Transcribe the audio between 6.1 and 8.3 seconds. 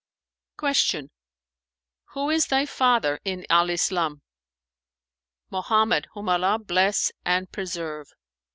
whom Allah bless and preserve!"